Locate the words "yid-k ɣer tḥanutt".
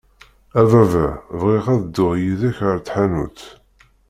2.23-3.41